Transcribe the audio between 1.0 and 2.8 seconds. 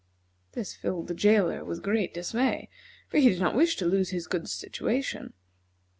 the jailer with great dismay,